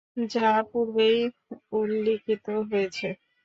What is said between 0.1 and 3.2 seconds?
যা পূর্বেই উল্লিখিত হয়েছে।